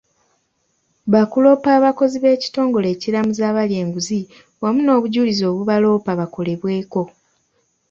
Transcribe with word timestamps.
Baakuloopa 1.11 1.69
abakoze 1.77 2.15
b'ekitongole 2.23 2.87
ekiramuzi 2.95 3.41
abalya 3.49 3.77
enguzi 3.83 4.19
wamu 4.61 4.79
n'obujulizi 4.83 5.43
obubaloopa 5.51 6.11
bakolebweko. 6.19 7.01